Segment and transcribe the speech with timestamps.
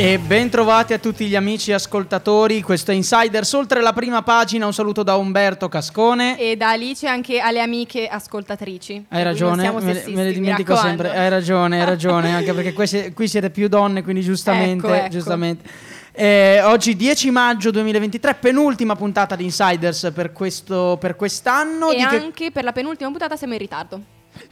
[0.00, 4.64] E ben trovati a tutti gli amici ascoltatori, questo è Insiders oltre la prima pagina,
[4.64, 6.38] un saluto da Umberto Cascone.
[6.38, 9.06] E da Alice anche alle amiche ascoltatrici.
[9.08, 13.12] Hai ragione, me, sessisti, me le dimentico sempre, hai ragione, hai ragione, anche perché qui,
[13.12, 14.86] qui siete più donne, quindi giustamente...
[14.86, 15.08] Ecco, ecco.
[15.08, 15.68] giustamente.
[16.12, 21.90] Eh, oggi 10 maggio 2023, penultima puntata di Insiders per, questo, per quest'anno.
[21.90, 24.00] E Di che- anche per la penultima puntata siamo in ritardo.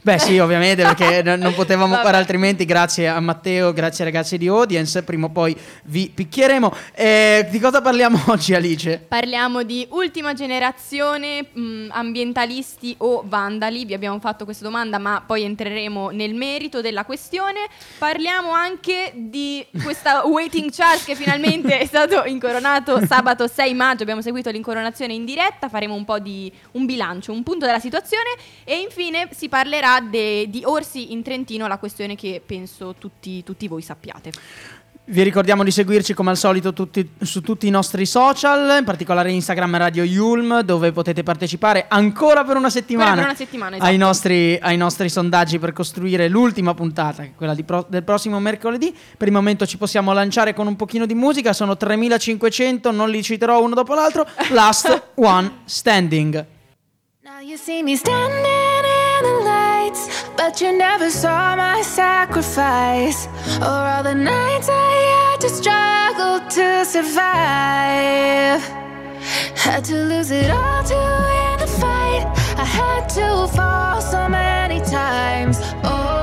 [0.01, 2.03] Beh sì, ovviamente perché non potevamo Vabbè.
[2.03, 6.73] fare altrimenti, grazie a Matteo, grazie ai ragazzi di Audience, prima o poi vi picchieremo.
[6.93, 9.03] Eh, di cosa parliamo oggi Alice?
[9.07, 13.85] Parliamo di ultima generazione, mh, ambientalisti o vandali.
[13.85, 17.67] Vi abbiamo fatto questa domanda, ma poi entreremo nel merito della questione.
[17.97, 19.46] Parliamo anche di
[19.83, 24.03] questa waiting charge che finalmente è stato incoronato sabato 6 maggio.
[24.03, 25.69] Abbiamo seguito l'incoronazione in diretta.
[25.69, 28.29] Faremo un po' di un bilancio, un punto della situazione.
[28.63, 33.67] E infine si parlerà de- di orsi in Trentino, la questione che penso tutti, tutti
[33.67, 34.31] voi sappiate.
[35.09, 39.31] Vi ricordiamo di seguirci come al solito tutti- su tutti i nostri social, in particolare
[39.31, 43.81] Instagram e Radio Yulm, dove potete partecipare ancora per una settimana, Per una settimana, ai,
[43.81, 43.97] esatto.
[44.05, 48.37] nostri, ai nostri sondaggi per costruire l'ultima puntata, che è quella di pro- del prossimo
[48.41, 48.93] mercoledì.
[49.17, 53.23] Per il momento ci possiamo lanciare con un pochino di musica, sono 3500, non li
[53.23, 54.27] citerò uno dopo l'altro.
[54.49, 56.45] Last One Standing.
[57.23, 60.25] Now you see me standing in the lights,
[60.57, 63.27] but you never saw my sacrifice.
[63.61, 68.63] Or all the nights I had to struggle to survive.
[69.55, 72.25] Had to lose it all to win the fight.
[72.57, 75.59] I had to fall so many times.
[75.83, 76.16] Oh,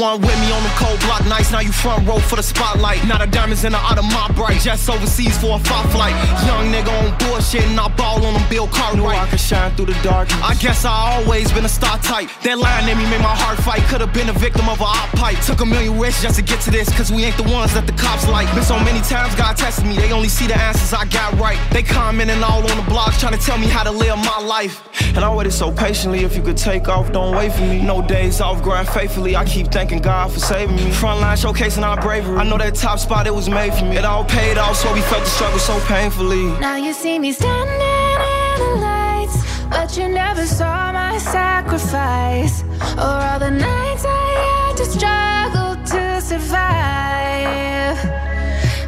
[0.00, 3.04] weren't with me on the cold block nights, now you front row for the spotlight.
[3.06, 6.16] Now the diamonds in the out of my bright, just overseas for a fight flight.
[6.48, 8.96] Young nigga on bullshit and I ball on them Bill Cartwright.
[8.96, 10.32] Knew I could shine through the dark.
[10.42, 12.30] I guess I always been a star type.
[12.42, 13.82] That line in me made my heart fight.
[13.90, 15.38] Could have been a victim of a op pipe.
[15.44, 17.86] Took a million risks just to get to this, cause we ain't the ones that
[17.86, 18.48] the cops like.
[18.54, 21.58] Been so many times God tested me, they only see the answers I got right.
[21.72, 24.82] They commenting all on the blogs trying to tell me how to live my life.
[25.14, 27.82] And I waited so patiently, if you could take off, don't wait for me.
[27.82, 29.36] No days off, grind faithfully.
[29.36, 30.82] I keep thanking God for saving me.
[30.92, 32.36] Frontline showcasing our bravery.
[32.36, 33.96] I know that top spot, it was made for me.
[33.96, 36.44] It all paid off, so we felt the struggle so painfully.
[36.60, 42.62] Now you see me standing in the lights, but you never saw my sacrifice.
[42.96, 47.98] Or all the nights I had to struggle to survive.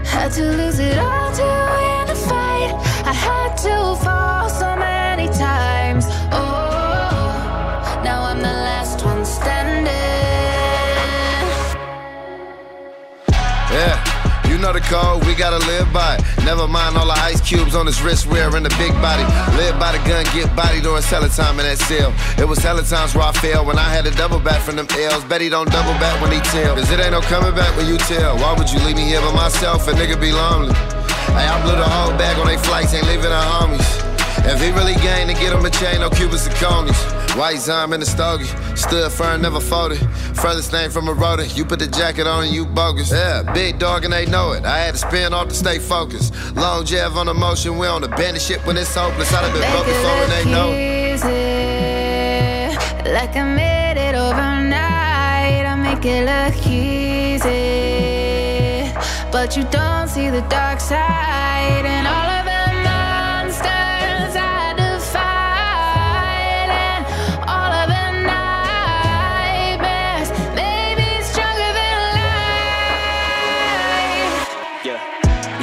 [0.07, 2.73] Had to lose it all to win the fight.
[3.05, 6.05] I had to fall so many times.
[6.31, 10.02] Oh, now I'm the last one standing.
[14.62, 16.23] Know the code, we gotta live by it.
[16.47, 19.27] Never mind all the ice cubes on his wrist wearing the big body.
[19.59, 22.15] Live by the gun, get body during hella time in that cell.
[22.39, 24.87] It was hella times where I failed when I had to double back from them
[24.89, 25.25] L's.
[25.25, 26.77] Bet he don't double back when he tell.
[26.77, 28.37] Cause it ain't no coming back when you tell.
[28.39, 29.89] Why would you leave me here by myself?
[29.89, 30.75] A nigga be lonely.
[31.34, 34.12] Hey, I blew the whole bag on they flights, ain't leaving our homies.
[34.45, 37.01] If he really gang to get him a chain, no Cubans and conies.
[37.37, 38.45] White Zime in the stogie,
[38.77, 39.99] stood firm, never folded.
[40.35, 43.11] Furthest thing from a rotor, you put the jacket on and you bogus.
[43.11, 44.65] Yeah, big dog and they know it.
[44.65, 46.35] I had to spin off to stay focused.
[46.57, 49.33] Long Jeff on the motion, we on the bandit shit when it's hopeless.
[49.33, 51.15] I'd have been broke it before and they know it.
[51.15, 55.65] easy, like I made it overnight.
[55.65, 57.53] I make it look easy,
[59.31, 62.51] but you don't see the dark side and all of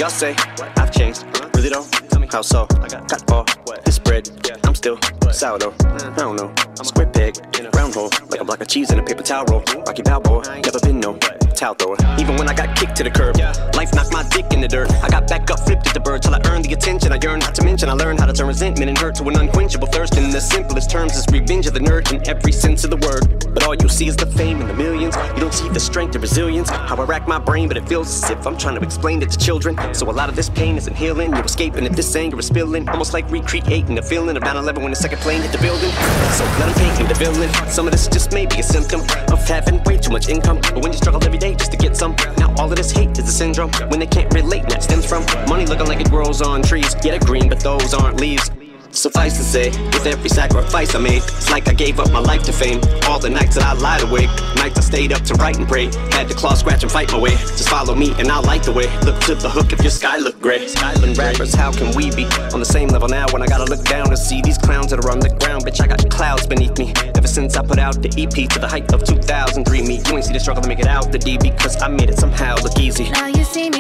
[0.10, 0.36] Y'all say
[0.76, 1.24] I've changed.
[1.56, 1.86] Really though?
[2.10, 2.66] Tell me how so?
[2.82, 3.46] I got all
[3.86, 4.28] this bread.
[4.64, 4.98] I'm still
[5.32, 5.76] sourdough.
[5.82, 6.52] I don't know.
[6.82, 9.46] Square peg, in a round hole, like a block of cheese in a paper towel
[9.46, 9.64] roll.
[9.86, 11.14] Rocky Balboa, never been no
[11.60, 11.98] towel thrower.
[12.18, 13.36] Even when I got kicked to the curb,
[13.76, 14.90] life knocked my dick in the dirt.
[15.04, 17.42] I got back up, flipped at the bird till I earned the attention I yearned.
[17.42, 20.16] Not to mention, I learned how to turn resentment and hurt to an unquenchable thirst.
[20.16, 23.54] In the simplest terms, is revenge of the nerd in every sense of the word.
[23.54, 25.18] But all you see is the fame and the millions.
[25.36, 26.70] You don't see the strength and resilience.
[26.70, 29.30] How I rack my brain, but it feels as if I'm trying to explain it
[29.32, 29.76] to children.
[29.94, 31.32] So a lot of this pain isn't healing.
[31.32, 32.88] You're escaping if this anger is spilling.
[32.88, 35.92] Almost like recreating the feeling of 9 11 when the second plane hit the building.
[36.38, 37.52] So let them paint me the villain.
[37.70, 39.02] Some of this just may be a symptom
[39.34, 40.60] of having way too much income.
[40.62, 43.18] But when you struggle every day just to get some, now all of this hate
[43.18, 43.72] is a syndrome.
[43.90, 46.96] When they can't relate, that stems from money looking like it grows on trees.
[47.04, 48.52] Yeah, they're green, but those aren't leaves.
[48.92, 52.44] Suffice to say, with every sacrifice I made, it's like I gave up my life
[52.44, 52.82] to fame.
[53.04, 55.86] All the nights that I lied awake, nights I stayed up to write and pray.
[56.12, 57.32] Had to claw, scratch, and fight my way.
[57.32, 58.88] Just follow me and I'll light the way.
[59.06, 60.68] Look to the hook if your sky look gray.
[60.68, 63.84] Skyland rappers, how can we be on the same level now when I gotta look
[63.86, 65.66] down and see these clowns that are on the ground?
[65.66, 66.92] Bitch, I got clouds beneath me.
[67.16, 70.26] Ever since I put out the EP to the height of 2003, me, you ain't
[70.26, 72.78] see the struggle to make it out the D because I made it somehow look
[72.80, 73.10] easy.
[73.12, 73.79] Now you see me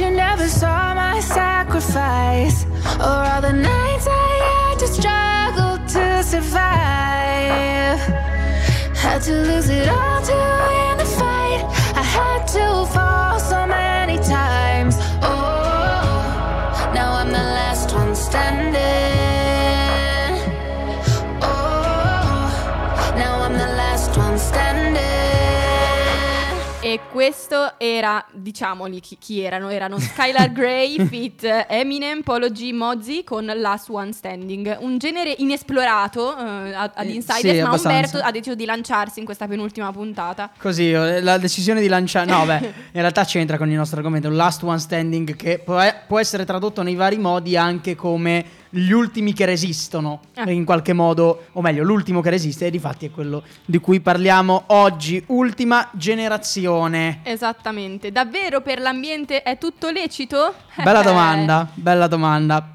[0.00, 2.64] you never saw my sacrifice.
[2.98, 8.00] Or all the nights I had to struggle to survive.
[8.96, 10.36] Had to lose it all to
[10.68, 11.60] win the fight.
[11.94, 12.86] I had to
[27.20, 33.44] questo era, diciamoli chi, chi erano, erano Skylar Grey, Fit, Eminem, Polo G, Mozzi con
[33.44, 37.88] Last One Standing, un genere inesplorato eh, ad Eh, Insiders, sì, ma abbastanza.
[37.88, 40.50] Umberto ha deciso di lanciarsi in questa penultima puntata.
[40.56, 42.30] Così, eh, la decisione di lanciare...
[42.30, 42.56] No, beh,
[42.92, 46.80] in realtà c'entra con il nostro argomento, last one standing che può, può essere tradotto
[46.80, 50.48] nei vari modi anche come gli ultimi che resistono, Ah.
[50.50, 54.64] in qualche modo, o meglio, l'ultimo che resiste, e difatti è quello di cui parliamo
[54.68, 57.20] oggi, ultima generazione.
[57.24, 60.54] Esattamente, davvero per l'ambiente è tutto lecito?
[60.76, 62.70] Bella Eh, domanda, bella domanda.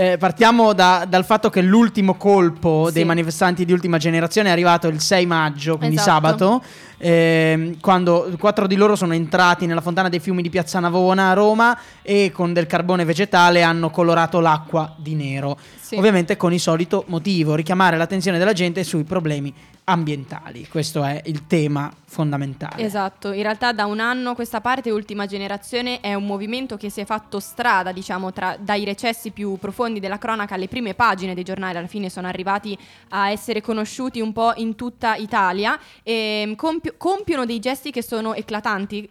[0.00, 2.92] Eh, partiamo da- dal fatto che l'ultimo colpo Sì.
[2.92, 6.10] dei manifestanti di ultima generazione è arrivato il 6 maggio, quindi Esatto.
[6.12, 6.62] sabato,
[6.98, 11.32] ehm, quando quattro di loro sono entrati nella fontana dei fiumi di Piazza Navona a
[11.32, 15.58] Roma e con del carbone vegetale hanno colorato l'acqua di nero.
[15.80, 15.96] Sì.
[15.96, 19.52] Ovviamente con il solito motivo, richiamare l'attenzione della gente sui problemi
[19.88, 20.66] ambientali.
[20.68, 22.82] Questo è il tema fondamentale.
[22.82, 27.00] Esatto, in realtà da un anno questa parte Ultima Generazione è un movimento che si
[27.00, 31.42] è fatto strada, diciamo, tra, dai recessi più profondi della cronaca alle prime pagine dei
[31.42, 32.76] giornali, alla fine sono arrivati
[33.10, 38.34] a essere conosciuti un po' in tutta Italia e compio- compiono dei gesti che sono
[38.34, 39.08] eclatanti.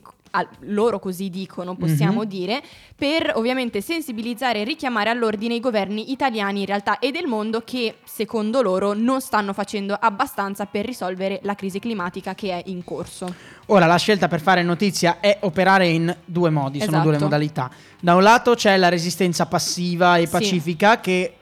[0.61, 2.27] Loro così dicono, possiamo Mhm.
[2.27, 2.61] dire,
[2.95, 7.95] per ovviamente sensibilizzare e richiamare all'ordine i governi italiani in realtà e del mondo che
[8.03, 13.33] secondo loro non stanno facendo abbastanza per risolvere la crisi climatica che è in corso.
[13.67, 17.23] Ora, la scelta per fare notizia è operare in due modi, sono due le Esatto.
[17.23, 17.69] modalità.
[17.99, 20.31] Da un lato c'è la resistenza passiva e Sì.
[20.31, 21.33] pacifica che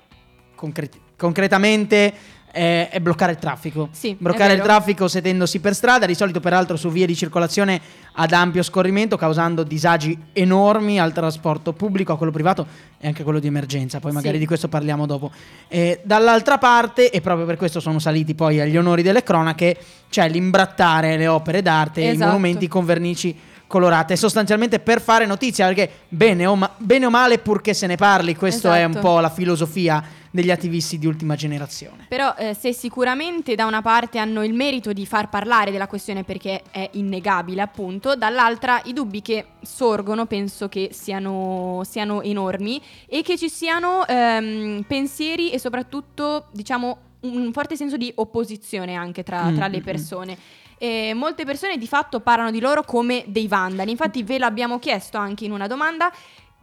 [0.56, 2.14] concre- concretamente
[2.56, 3.90] è, è bloccare il traffico.
[3.92, 7.82] Sì, bloccare il traffico sedendosi per strada, di solito peraltro su vie di circolazione
[8.14, 12.66] ad ampio scorrimento, causando disagi enormi al trasporto pubblico, a quello privato
[12.98, 14.00] e anche a quello di emergenza.
[14.00, 14.40] Poi magari Sì.
[14.40, 15.32] di questo parliamo dopo.
[15.68, 19.76] E dall'altra parte, e proprio per questo sono saliti poi agli onori delle cronache,
[20.10, 22.28] c'è l'imbrattare le opere d'arte e i Esatto.
[22.28, 23.36] monumenti con vernici
[23.68, 27.96] colorate, sostanzialmente per fare notizia, perché bene o, ma- bene o male purché se ne
[27.96, 29.08] parli, questa è un Esatto.
[29.08, 32.06] po' la filosofia degli attivisti di ultima generazione.
[32.10, 36.24] Però eh, se sicuramente da una parte hanno il merito di far parlare della questione
[36.26, 43.22] perché è innegabile appunto, dall'altra i dubbi che sorgono penso che siano, siano enormi e
[43.22, 49.50] che ci siano ehm, pensieri e soprattutto diciamo un forte senso di opposizione anche tra,
[49.50, 49.84] Mm, tra le mm.
[49.84, 50.38] persone.
[50.78, 55.18] E molte persone di fatto parlano di loro come dei vandali, infatti ve l'abbiamo chiesto
[55.18, 56.12] anche in una domanda.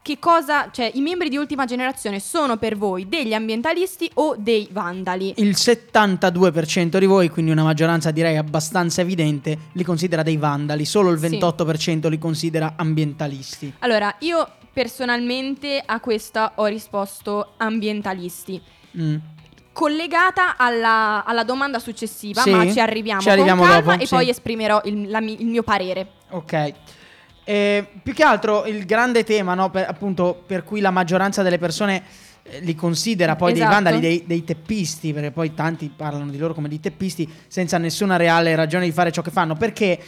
[0.02, 4.66] Che cosa, cioè i membri di ultima generazione sono per voi degli ambientalisti o dei
[4.72, 5.32] vandali?
[5.36, 11.10] Il 72% di voi, quindi una maggioranza direi abbastanza evidente, li considera dei vandali, solo
[11.10, 11.38] il Sì.
[11.38, 13.74] 28% li considera ambientalisti.
[13.78, 18.60] Allora, io personalmente a questa ho risposto ambientalisti.
[18.98, 19.16] Mm.
[19.72, 24.06] Collegata alla, alla domanda successiva, Sì, ma ci arriviamo, ci arriviamo con calma dopo, e
[24.06, 24.14] sì.
[24.14, 26.06] poi esprimerò il, la il mio parere.
[26.30, 26.72] Ok.
[27.44, 31.58] Eh, più che altro il grande tema, no, per, appunto, per cui la maggioranza delle
[31.58, 32.02] persone
[32.42, 33.74] eh, li considera poi dei Esatto.
[33.74, 38.16] vandali, dei, dei teppisti, perché poi tanti parlano di loro come dei teppisti senza nessuna
[38.16, 39.98] reale ragione di fare ciò che fanno, perché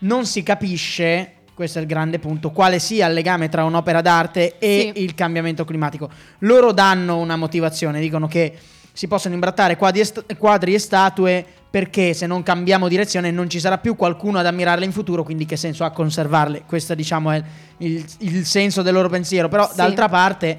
[0.00, 4.58] non si capisce, questo è il grande punto, quale sia il legame tra un'opera d'arte
[4.58, 5.02] e Sì.
[5.02, 6.08] il cambiamento climatico.
[6.40, 8.56] Loro danno una motivazione, dicono che
[8.98, 13.48] si possono imbrattare quadri e, st- quadri e statue perché se non cambiamo direzione non
[13.48, 16.64] ci sarà più qualcuno ad ammirarle in futuro, quindi che senso ha conservarle?
[16.66, 17.40] Questo diciamo è
[17.76, 19.76] il, il senso del loro pensiero, però Sì.
[19.76, 20.58] d'altra parte,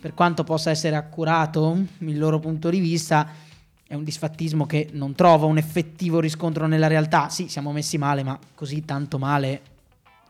[0.00, 3.28] per quanto possa essere accurato il loro punto di vista,
[3.86, 7.28] è un disfattismo che non trova un effettivo riscontro nella realtà.
[7.28, 9.60] Sì, siamo messi male, ma così tanto male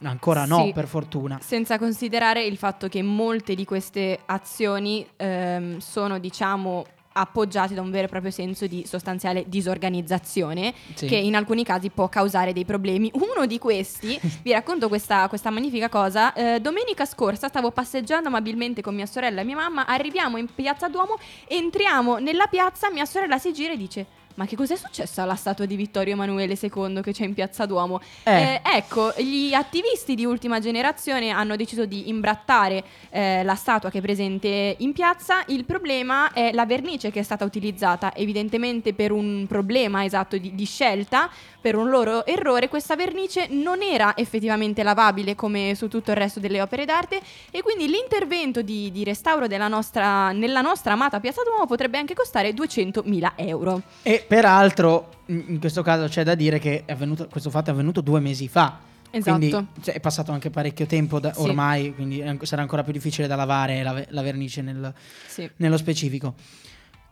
[0.02, 0.73] ancora no, Sì.
[0.73, 1.38] per fortuna.
[1.40, 6.84] Senza considerare il fatto che molte di queste azioni ehm, sono, diciamo,
[7.16, 11.06] appoggiate da un vero e proprio senso di sostanziale disorganizzazione Sì.
[11.06, 13.11] che in alcuni casi può causare dei problemi.
[13.14, 18.83] Uno di questi, vi racconto questa, questa magnifica cosa, eh, domenica scorsa stavo passeggiando amabilmente
[18.83, 23.38] con mia sorella e mia mamma, arriviamo in piazza Duomo, entriamo nella piazza, mia sorella
[23.38, 24.06] si gira e dice...
[24.35, 28.00] Ma che cos'è successo alla statua di Vittorio Emanuele II che c'è in piazza Duomo?
[28.25, 28.33] Eh.
[28.33, 33.99] Eh, ecco, gli attivisti di ultima generazione hanno deciso di imbrattare eh, la statua che
[33.99, 35.45] è presente in piazza.
[35.47, 40.53] Il problema è la vernice che è stata utilizzata, evidentemente per un problema esatto di,
[40.55, 42.69] di scelta, per un loro errore.
[42.69, 47.21] Questa vernice non era effettivamente lavabile come su tutto il resto delle opere d'arte
[47.53, 52.14] e quindi l'intervento di, di restauro della nostra, nella nostra amata piazza Duomo potrebbe anche
[52.14, 53.83] costare 200.000 euro.
[54.03, 58.00] E peraltro, in questo caso c'è da dire che è avvenuto, questo fatto è avvenuto
[58.00, 58.78] due mesi fa.
[59.11, 59.38] Esatto.
[59.38, 61.40] Quindi cioè, è passato anche parecchio tempo da- Sì.
[61.40, 64.93] ormai, quindi sarà ancora più difficile da lavare la, la vernice nel-
[65.28, 65.49] Sì.
[65.57, 66.35] nello specifico.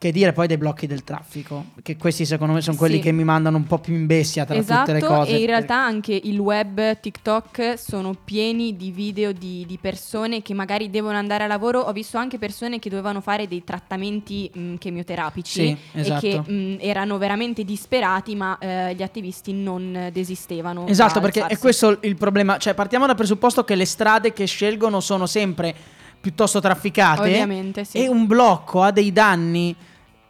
[0.03, 1.67] Che dire poi dei blocchi del traffico?
[1.81, 3.03] Che questi secondo me sono quelli Sì.
[3.03, 5.31] che mi mandano un po' più in bestia tra esatto, tutte le cose.
[5.31, 10.55] E in realtà anche il web, TikTok sono pieni di video di, di persone che
[10.55, 11.79] magari devono andare a lavoro.
[11.79, 16.27] Ho visto anche persone che dovevano fare dei trattamenti mh, chemioterapici Sì, esatto.
[16.27, 20.89] e che mh, erano veramente disperati, ma eh, gli attivisti non desistevano.
[20.89, 21.63] Esatto, perché è alzarsi.
[21.63, 22.57] questo il problema.
[22.59, 25.73] Cioè, partiamo dal presupposto che le strade che scelgono sono sempre
[26.21, 27.21] piuttosto trafficate.
[27.21, 27.99] Ovviamente, sì.
[27.99, 29.77] E un blocco ha dei danni.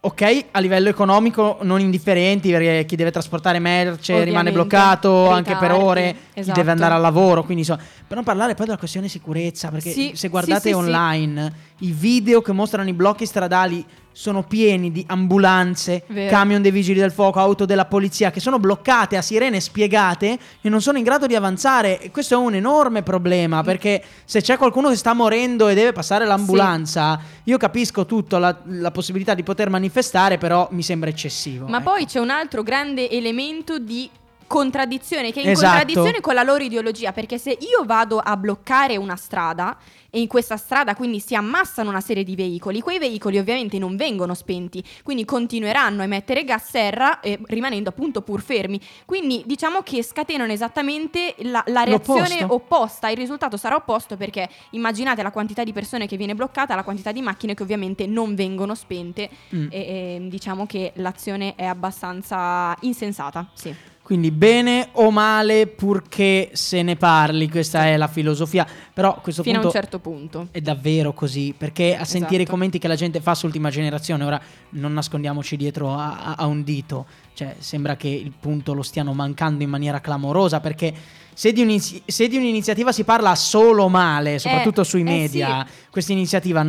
[0.04, 5.54] Ok, a livello economico non indifferenti perché chi deve trasportare merce rimane Ovviamente, bloccato anche
[5.54, 6.58] per ore, chi esatto.
[6.58, 10.10] deve andare al lavoro, quindi insomma, per non parlare poi della questione sicurezza, perché Sì,
[10.16, 15.04] se guardate sì, sì, online i video che mostrano i blocchi stradali sono pieni di
[15.08, 16.30] ambulanze, Vero.
[16.30, 20.68] camion dei vigili del fuoco, auto della polizia che sono bloccate a sirene spiegate e
[20.68, 22.00] non sono in grado di avanzare.
[22.00, 25.92] E questo è un enorme problema perché se c'è qualcuno che sta morendo e deve
[25.92, 31.66] passare l'ambulanza, io capisco tutto, la, la possibilità di poter manifestare, però mi sembra eccessivo.
[31.66, 31.90] Ma ecco.
[31.90, 34.08] poi c'è un altro grande elemento di
[34.52, 35.66] contraddizione che è in Esatto.
[35.68, 39.76] contraddizione con la loro ideologia perché se io vado a bloccare una strada
[40.14, 43.96] e in questa strada quindi si ammassano una serie di veicoli quei veicoli ovviamente non
[43.96, 49.80] vengono spenti quindi continueranno a emettere gas serra eh, rimanendo appunto pur fermi quindi diciamo
[49.82, 52.54] che scatenano esattamente la, la reazione L'opposto.
[52.54, 56.84] opposta il risultato sarà opposto perché immaginate la quantità di persone che viene bloccata la
[56.84, 59.66] quantità di macchine che ovviamente non vengono spente Mm.
[59.70, 63.48] e, e diciamo che l'azione è abbastanza insensata.
[63.54, 63.74] Sì.
[64.02, 68.66] Quindi bene o male purché se ne parli, questa è la filosofia.
[68.92, 70.48] Però questo Fino a un certo punto.
[70.50, 72.50] è davvero così, perché a sentire i Esatto.
[72.50, 74.40] commenti che la gente fa su Ultima Generazione, ora
[74.70, 79.62] non nascondiamoci dietro a, a- un dito, cioè sembra che il punto lo stiano mancando
[79.62, 80.92] in maniera clamorosa, perché
[81.32, 86.12] se di, un'inizi- se di un'iniziativa si parla solo male, soprattutto sui eh media, questa
[86.12, 86.60] iniziativa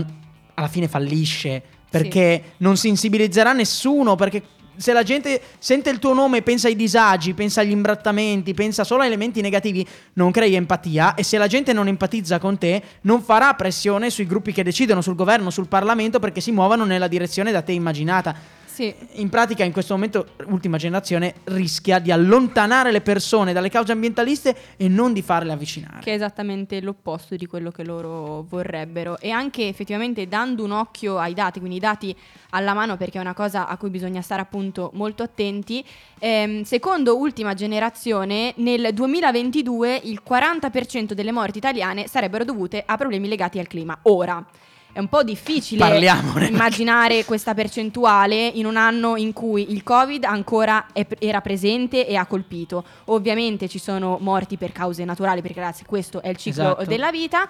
[0.54, 4.42] alla fine fallisce, perché non sensibilizzerà nessuno, perché
[4.76, 8.84] se la gente sente il tuo nome e pensa ai disagi, pensa agli imbrattamenti, pensa
[8.84, 12.82] solo a elementi negativi, non crei empatia e se la gente non empatizza con te,
[13.02, 17.08] non farà pressione sui gruppi che decidono, sul governo, sul Parlamento perché si muovano nella
[17.08, 18.62] direzione da te immaginata.
[18.74, 18.92] Sì.
[19.18, 24.56] In pratica in questo momento ultima generazione rischia di allontanare le persone dalle cause ambientaliste
[24.78, 26.00] e non di farle avvicinare.
[26.02, 29.20] Che è esattamente l'opposto di quello che loro vorrebbero.
[29.20, 32.18] E anche effettivamente dando un occhio ai dati, quindi i dati
[32.50, 35.86] alla mano perché è una cosa a cui bisogna stare appunto molto attenti.
[36.18, 43.28] Ehm, secondo ultima generazione, nel 2022 il 40% delle morti italiane sarebbero dovute a problemi
[43.28, 44.00] legati al clima.
[44.02, 44.44] Ora.
[44.94, 46.48] È un po' difficile Parliamone.
[46.50, 52.16] immaginare questa percentuale in un anno in cui il Covid ancora è- era presente e
[52.16, 52.84] ha colpito.
[53.06, 56.86] Ovviamente ci sono morti per cause naturali, perché ragazzi questo è il ciclo Esatto.
[56.86, 57.50] della vita.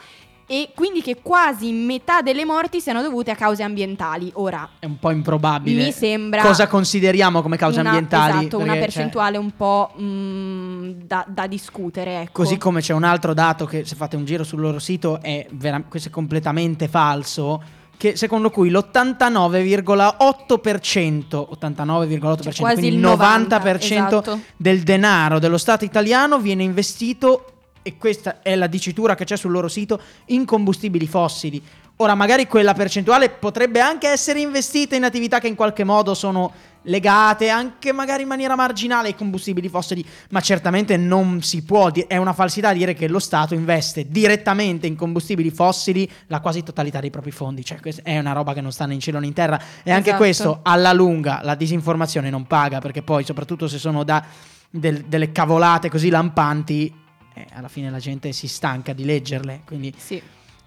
[0.53, 4.29] E quindi che quasi metà delle morti siano dovute a cause ambientali.
[4.35, 5.85] Ora, È un po' improbabile.
[5.85, 8.41] Mi sembra Cosa consideriamo come cause una, ambientali?
[8.41, 12.21] esatto, una cioè, percentuale un po' mm, da, da discutere.
[12.21, 12.43] Ecco.
[12.43, 15.47] Così come c'è un altro dato che se fate un giro sul loro sito è,
[15.53, 17.59] vera- questo è completamente falso,
[17.97, 24.39] che secondo cui l'89,8%, 89,8%, Cioè, quindi il 90, 90% esatto.
[24.55, 27.52] del denaro dello Stato italiano viene investito,
[27.83, 31.61] e questa è la dicitura che c'è sul loro sito, in combustibili fossili.
[31.97, 36.51] Ora, magari quella percentuale potrebbe anche essere investita in attività che in qualche modo sono
[36.85, 42.03] legate anche magari in maniera marginale ai combustibili fossili, ma certamente non si può, di-
[42.07, 46.99] è una falsità dire che lo Stato investe direttamente in combustibili fossili la quasi totalità
[46.99, 49.33] dei propri fondi, cioè è una roba che non sta né in cielo né in
[49.33, 50.17] terra e anche Esatto.
[50.23, 54.25] questo alla lunga la disinformazione non paga perché poi soprattutto se sono da
[54.69, 56.93] del- delle cavolate così lampanti
[57.33, 60.21] eh, alla fine la gente si stanca di leggerle, quindi Sì,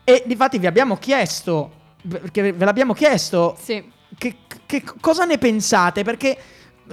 [0.04, 3.90] e difatti vi abbiamo chiesto perché ve l'abbiamo chiesto sì.
[4.16, 6.04] che, che cosa ne pensate?
[6.04, 6.38] Perché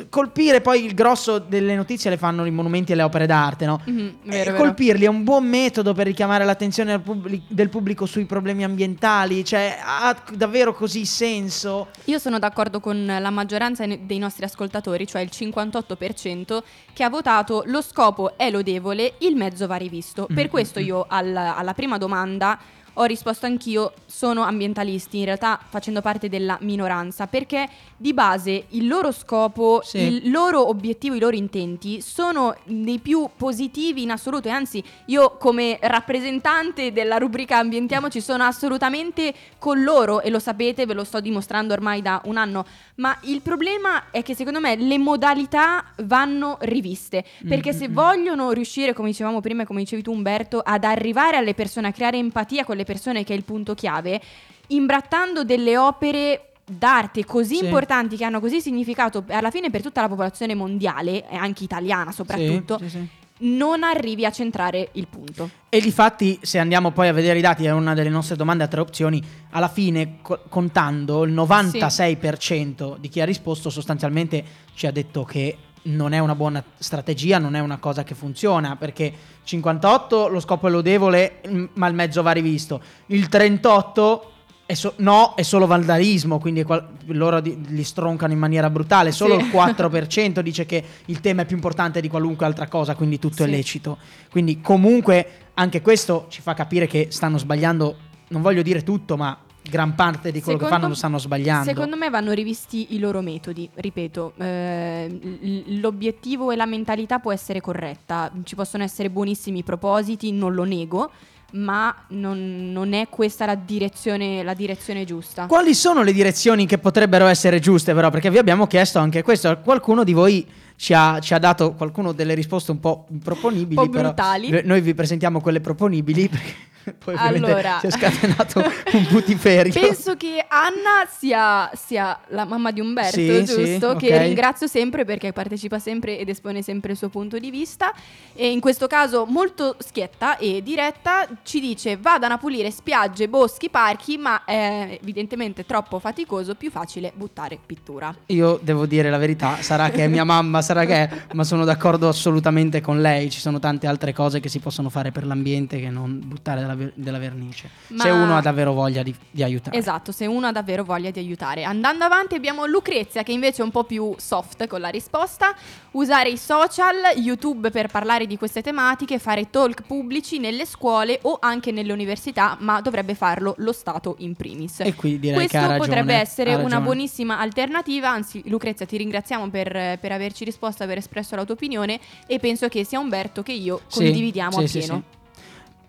[0.09, 3.79] colpire poi il grosso delle notizie le fanno i monumenti e le opere d'arte, no?
[3.85, 4.63] Mhm, E vero, vero.
[4.63, 9.77] colpirli è un buon metodo per richiamare l'attenzione publi- del pubblico sui problemi ambientali, cioè
[9.83, 11.87] ha davvero così senso?
[12.05, 17.63] Io sono d'accordo con la maggioranza dei nostri ascoltatori, cioè il 58%, che ha votato
[17.67, 20.27] lo scopo è lodevole, il mezzo va rivisto.
[20.31, 22.59] Mm, Per questo io al- alla prima domanda
[22.93, 28.87] ho risposto anch'io, sono ambientalisti, in realtà facendo parte della minoranza, perché di base il
[28.87, 29.97] loro scopo, Sì.
[29.97, 35.37] il loro obiettivo, i loro intenti sono dei più positivi in assoluto e anzi io
[35.37, 41.19] come rappresentante della rubrica Ambientiamoci sono assolutamente con loro e lo sapete, ve lo sto
[41.19, 46.57] dimostrando ormai da un anno, ma il problema è che secondo me le modalità vanno
[46.61, 51.37] riviste, perché se vogliono riuscire, come dicevamo prima e come dicevi tu Umberto, ad arrivare
[51.37, 54.21] alle persone, a creare empatia con le persone che è il punto chiave,
[54.67, 57.65] imbrattando delle opere d'arte così Sì.
[57.65, 62.11] importanti che hanno così significato alla fine per tutta la popolazione mondiale e anche italiana
[62.13, 63.07] soprattutto, Sì, sì, sì.
[63.39, 65.49] non arrivi a centrare il punto.
[65.67, 68.67] E difatti, se andiamo poi a vedere i dati, è una delle nostre domande a
[68.67, 69.21] tre opzioni.
[69.49, 75.57] Alla fine, co- contando il 96% di chi ha risposto, sostanzialmente ci ha detto che
[75.83, 78.75] non è una buona strategia, non è una cosa che funziona.
[78.75, 79.11] Perché
[79.43, 82.81] 58 lo scopo è lodevole, mm, ma il mezzo va rivisto.
[83.07, 84.27] Il 38
[84.65, 88.69] è so- no, è solo vandalismo, quindi è qual- loro di- li stroncano in maniera
[88.69, 89.11] brutale.
[89.11, 89.45] Solo Sì.
[89.45, 93.43] il 4% dice che il tema è più importante di qualunque altra cosa, quindi tutto
[93.43, 93.51] è Sì.
[93.51, 93.97] lecito.
[94.31, 97.95] Quindi comunque anche questo ci fa capire che stanno sbagliando,
[98.29, 99.37] non voglio dire tutto, ma
[99.69, 101.65] gran parte di quello che Secondo- fanno lo stanno sbagliando.
[101.65, 107.61] Secondo me vanno rivisti i loro metodi, ripeto, eh, l'obiettivo e la mentalità può essere
[107.61, 111.11] corretta, ci possono essere buonissimi propositi, non lo nego,
[111.53, 115.45] ma non, non è questa la direzione, la direzione giusta.
[115.45, 118.09] Quali sono le direzioni che potrebbero essere giuste però?
[118.09, 120.45] Perché vi abbiamo chiesto anche questo, qualcuno di voi
[120.75, 123.79] ci ha, ci ha dato qualcuno delle risposte un po' improponibili.
[123.79, 124.61] Un po' brutali.
[124.63, 126.53] Noi vi presentiamo quelle proponibili perché
[127.03, 127.77] poi Allora.
[127.79, 128.59] si è scatenato
[128.93, 129.71] un putiferio.
[129.73, 133.91] Penso che Anna sia, sia la mamma di Umberto, Sì, giusto?
[133.91, 134.21] sì, Che ok.
[134.21, 137.93] ringrazio sempre perché partecipa sempre ed espone sempre il suo punto di vista.
[138.33, 143.69] E in questo caso molto schietta e diretta ci dice vadano a pulire spiagge, boschi,
[143.69, 148.13] parchi, ma è evidentemente troppo faticoso, più facile buttare pittura.
[148.27, 151.63] Io devo dire la verità, sarà che è mia mamma, sarà che è, ma sono
[151.65, 153.29] d'accordo assolutamente con lei.
[153.29, 156.72] Ci sono tante altre cose che si possono fare per l'ambiente che non buttare della,
[156.75, 157.69] ver- della vernice.
[157.87, 159.77] Ma- Se uno ha davvero voglia di, di aiutare.
[159.77, 161.63] Esatto, se uno ha davvero voglia di aiutare.
[161.63, 165.55] Andando avanti abbiamo Lucrezia che invece è un po' più soft con la risposta.
[165.91, 171.37] Usare i social, YouTube per parlare di queste tematiche, fare talk pubblici nelle scuole o
[171.39, 174.79] anche nelle università, ma dovrebbe farlo lo Stato in primis.
[174.79, 179.49] E qui direi Questo che ragione, potrebbe essere una buonissima alternativa, anzi Lucrezia ti ringraziamo
[179.49, 183.51] per, per averci risposto, aver espresso la tua opinione e penso che sia Umberto che
[183.51, 185.01] io Sì, condividiamo sì, a sì, sì.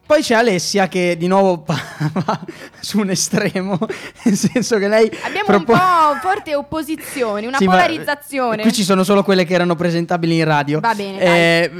[0.06, 2.40] Poi c'è Alessia che di nuovo va
[2.78, 3.78] su un estremo,
[4.24, 8.60] nel senso che lei Abbiamo propo- un po' forte opposizione, una Sì, polarizzazione.
[8.62, 10.80] Qui ci sono solo quelle che erano presentabili in radio.
[10.80, 11.70] Va bene, Eh,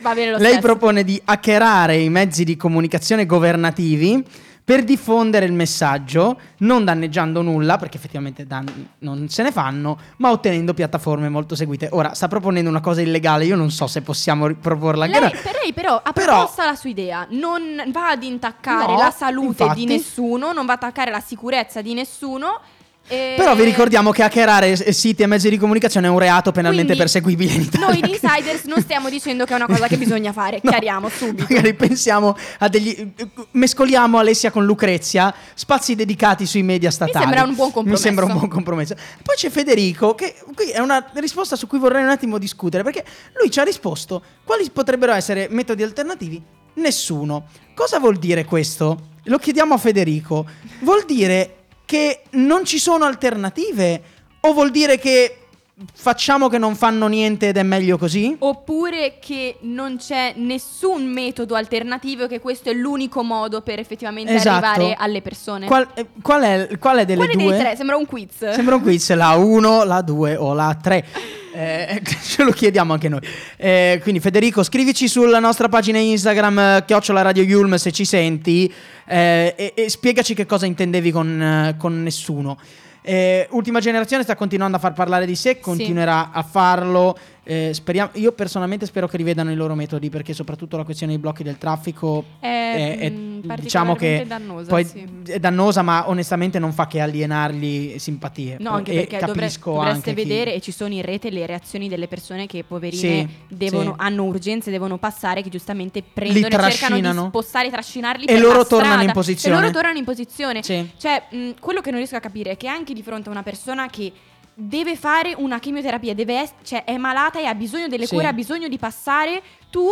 [0.00, 0.60] Va bene lo lei stesso.
[0.60, 4.22] propone di hackerare i mezzi di comunicazione governativi
[4.70, 10.30] per diffondere il messaggio, non danneggiando nulla, perché effettivamente danni non se ne fanno, ma
[10.30, 11.88] ottenendo piattaforme molto seguite.
[11.90, 15.58] Ora, sta proponendo una cosa illegale, io non so se possiamo proporla anche Lei, per
[15.60, 19.62] lei però ha Però- proposto la sua idea, non va ad intaccare No, la salute
[19.64, 19.80] infatti.
[19.80, 22.60] di nessuno, non va ad attaccare la sicurezza di nessuno.
[23.10, 26.94] E- Però vi ricordiamo che hackerare siti e mezzi di comunicazione è un reato penalmente
[26.94, 27.86] Quindi perseguibile in Italia.
[27.88, 31.08] Noi di Insiders non stiamo dicendo che è una cosa che bisogna fare, No, chiariamo
[31.08, 31.46] subito.
[31.48, 33.12] Magari pensiamo a degli.
[33.52, 37.24] Mescoliamo Alessia con Lucrezia, spazi dedicati sui media statali.
[37.24, 38.02] sembra un buon compromesso.
[38.02, 38.94] Mi sembra un buon compromesso.
[39.22, 43.04] Poi c'è Federico, che qui è una risposta su cui vorrei un attimo discutere, perché
[43.40, 46.40] lui ci ha risposto quali potrebbero essere metodi alternativi.
[46.74, 47.46] Nessuno.
[47.74, 49.08] Cosa vuol dire questo?
[49.24, 50.46] Lo chiediamo a Federico.
[50.80, 51.59] Vuol dire
[51.90, 54.00] che non ci sono alternative?
[54.42, 55.48] O vuol dire che
[55.92, 58.36] facciamo che non fanno niente ed è meglio così?
[58.38, 64.64] Oppure che non c'è nessun metodo alternativo, che questo è l'unico modo per effettivamente Esatto.
[64.66, 65.66] arrivare alle persone.
[65.66, 67.52] Qual, eh, qual è, qual è delle Quale due?
[67.52, 67.76] dei tre?
[67.76, 68.50] Sembra un quiz.
[68.50, 71.06] Sembra un quiz, la 1, la 2 o la 3.
[71.52, 73.20] Eh, ce lo chiediamo anche noi.
[73.56, 78.72] Eh, quindi Federico, scrivici sulla nostra pagina Instagram, eh, chiocciola Radio Yulm se ci senti
[79.06, 82.58] eh, e, e spiegaci che cosa intendevi con, eh, con nessuno.
[83.02, 87.16] Eh, Ultima generazione sta continuando a far parlare di sé, continuerà a farlo.
[87.50, 91.20] Eh, speriamo- io personalmente spero che rivedano i loro metodi perché soprattutto la questione dei
[91.20, 95.04] blocchi del traffico È, è- è- mm, diciamo che dannosa, poi sì.
[95.26, 98.56] è dannosa, ma onestamente non fa che alienargli simpatie.
[98.60, 101.44] No, anche E perché dovre- dovreste anche chi- vedere e ci sono in rete le
[101.46, 103.96] reazioni delle persone che poverine Sì, devono, sì.
[103.98, 108.64] hanno urgenze, devono passare, che giustamente prendono e cercano di spostare, trascinarli E per loro
[108.64, 109.56] tornano in posizione.
[109.56, 110.62] E loro tornano in posizione.
[110.62, 110.86] Cioè,
[111.30, 113.88] mh, quello che non riesco a capire è che anche di fronte a una persona
[113.88, 114.12] che
[114.60, 118.14] deve fare una chemioterapia, deve ess- cioè è malata e ha bisogno delle Sì.
[118.14, 119.88] cure, ha bisogno di passare, tu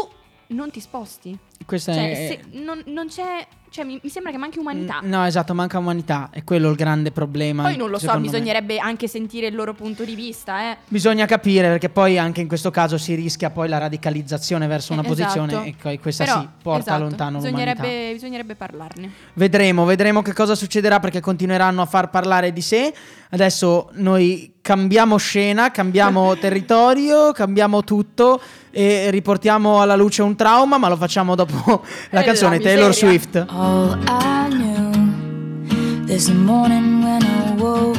[0.48, 1.37] non ti sposti.
[1.66, 3.46] Questa Cioè, è- se- non, non c'è...
[3.70, 5.00] Cioè, mi, mi sembra che manchi umanità.
[5.02, 6.28] No, esatto, manca umanità.
[6.33, 7.62] È quello il grande problema.
[7.64, 8.31] Poi non lo so, secondo me.
[8.33, 10.76] bisognerebbe anche sentire il loro punto di vista, eh.
[10.88, 15.02] Bisogna capire perché poi anche in questo caso si rischia poi la radicalizzazione verso una
[15.02, 15.88] Eh, posizione esatto.
[15.88, 17.72] e questa Però, sì porta esatto, lontano l'umanità.
[17.74, 19.11] bisognerebbe, bisognerebbe parlarne.
[19.35, 22.92] Vedremo, vedremo che cosa succederà perché continueranno a far parlare di sé.
[23.31, 30.88] Adesso noi cambiamo scena, cambiamo territorio, cambiamo tutto e riportiamo alla luce un trauma, ma
[30.88, 33.09] lo facciamo dopo la Eh, canzone la Taylor miseria.
[33.18, 33.44] Swift.
[33.68, 37.98] All I knew this morning when I woke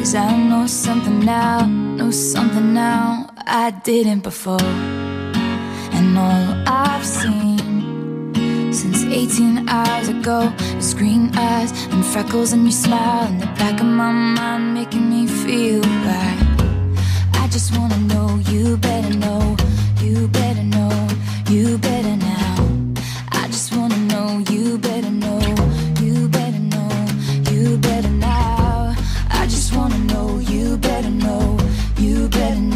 [0.00, 1.66] is I know something now,
[1.98, 4.70] know something now I didn't before.
[5.96, 12.78] And all I've seen since 18 hours ago is green eyes and freckles and your
[12.86, 16.40] smile in the back of my mind making me feel right.
[17.34, 19.31] I just wanna know you better know,
[32.34, 32.71] you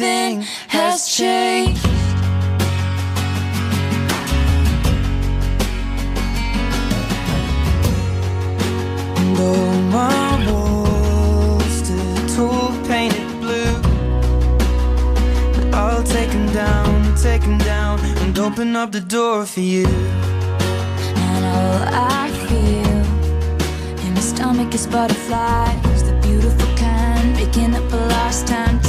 [0.00, 1.84] everything has changed.
[9.16, 13.80] And all my walls still painted blue.
[15.54, 19.86] But I'll take 'em down, take down, and open up the door for you.
[21.26, 21.82] And all
[22.20, 23.02] I feel
[24.04, 28.80] in my stomach is butterflies, the beautiful kind, picking up a lost time,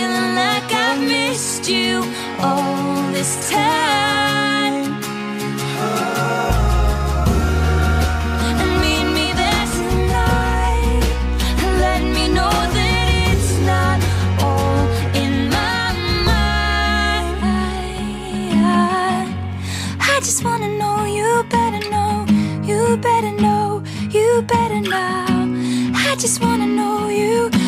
[0.00, 2.02] feeling like I missed you
[2.38, 4.78] all this time.
[20.12, 22.26] I just wanna know you better know,
[22.62, 25.26] you better know, you better know.
[26.08, 27.59] I just wanna know you.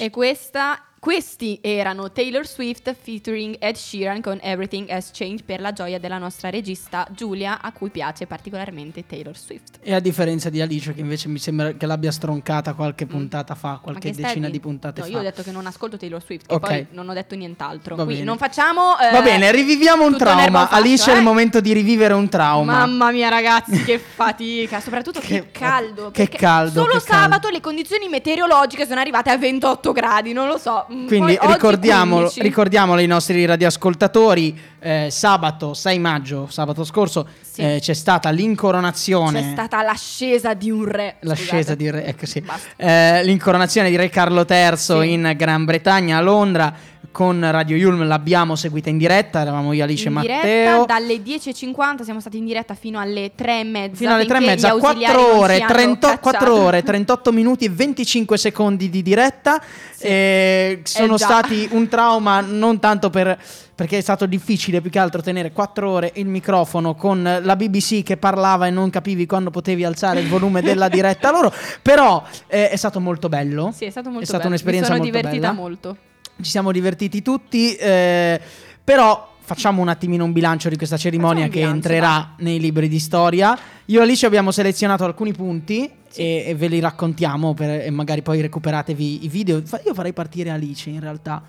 [0.00, 0.77] E questa,
[1.12, 6.18] questi erano Taylor Swift featuring Ed Sheeran con Everything Has Changed per la gioia della
[6.18, 9.78] nostra regista Giulia, a cui piace particolarmente Taylor Swift.
[9.80, 13.76] E a differenza di Alice, che invece mi sembra che l'abbia stroncata qualche puntata fa,
[13.78, 13.82] Mm.
[13.84, 15.12] Qualche decina di puntate no, fa.
[15.12, 16.66] io ho detto che non ascolto Taylor Swift, che Ok.
[16.68, 17.96] poi non ho detto nient'altro.
[17.96, 18.24] Va Qui bene.
[18.26, 18.98] non facciamo.
[18.98, 20.68] eh, Va bene, riviviamo un trauma.
[20.68, 21.16] Alice, è eh.
[21.16, 22.80] il momento di rivivere un trauma.
[22.84, 24.78] Mamma mia, ragazzi, che fatica!
[24.80, 26.10] Soprattutto che, Che- caldo.
[26.10, 27.22] che caldo, Solo che caldo.
[27.22, 30.84] sabato le condizioni meteorologiche sono arrivate a 28 gradi, non lo so.
[30.98, 32.42] Mm, Quindi poi ricordiamolo, 15.
[32.42, 37.60] ricordiamolo ai nostri radioascoltatori, eh, sabato 6 maggio, sabato scorso, Sì.
[37.62, 39.40] eh, c'è stata l'incoronazione.
[39.42, 41.16] C'è stata l'ascesa di un re.
[41.20, 41.76] L'ascesa scusate.
[41.76, 42.42] di re, ecco sì.
[42.76, 45.12] Eh, l'incoronazione di Re Carlo III Sì.
[45.12, 46.74] in Gran Bretagna, a Londra,
[47.18, 50.40] con Radio Yulm l'abbiamo seguita in diretta, eravamo io, Alice e in Matteo.
[50.40, 53.96] diretta dalle 10.50 siamo stati in diretta fino alle 3 e mezza.
[53.96, 56.20] Fino alle 3 e finché mezza, gli ausiliari 4 non ore, ci hanno 30 cacciato.
[56.22, 59.60] 4 ore, 38 minuti e 25 secondi di diretta.
[59.98, 61.24] Eh, sono già.
[61.24, 63.36] stati un trauma non tanto per,
[63.74, 68.04] perché è stato difficile più che altro tenere 4 ore il microfono con la BBC
[68.04, 71.52] che parlava e non capivi quando potevi alzare il volume della diretta loro,
[71.82, 73.72] però eh, è stato molto bello.
[73.74, 74.50] Sì, è stato molto È stata bello.
[74.50, 75.60] un'esperienza Mi sono molto divertita bella.
[75.60, 75.96] molto.
[76.40, 78.40] Ci siamo divertiti tutti, eh,
[78.84, 82.88] però facciamo un attimino un bilancio di questa cerimonia Facciamo che bilancio, entrerà nei libri
[82.88, 83.58] di storia.
[83.86, 88.22] Io e Alice abbiamo selezionato alcuni punti e, e ve li raccontiamo per- e magari
[88.22, 89.62] poi recuperatevi i video.
[89.84, 91.42] Io farei partire Alice in realtà.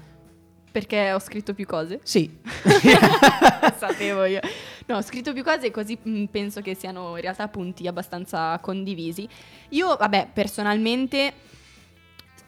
[0.71, 1.99] Perché ho scritto più cose.
[2.03, 2.29] Sì.
[3.77, 4.39] Sapevo io.
[4.85, 9.27] No, ho scritto più cose così mh, penso che siano in realtà punti abbastanza condivisi.
[9.69, 11.33] Io, vabbè, personalmente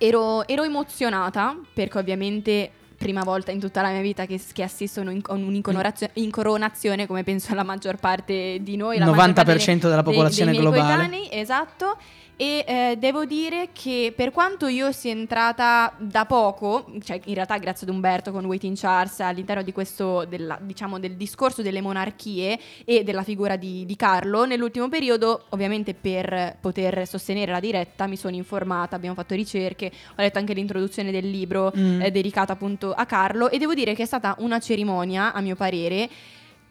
[0.04, 5.00] ero, ero emozionata perché ovviamente prima volta in tutta la mia vita che, che assisto
[5.00, 8.98] a un- a un'incoronazione, incoronazione, come penso la maggior parte di noi.
[8.98, 10.96] Parte 90% della dei- popolazione dei miei globale.
[11.08, 11.98] coetanei, esatto.
[12.42, 17.56] E eh, devo dire che per quanto io sia entrata da poco, cioè in realtà
[17.60, 22.60] grazie ad Umberto con Waiting Charles all'interno di questo, della- diciamo, del discorso delle monarchie
[22.84, 28.18] e della figura di, di Carlo, nell'ultimo periodo ovviamente per poter sostenere la diretta mi
[28.18, 32.02] sono informata, abbiamo fatto ricerche, ho letto anche l'introduzione del libro Mm.
[32.02, 35.56] eh, dedicato appunto a Carlo e devo dire che è stata una cerimonia, a mio
[35.56, 36.10] parere,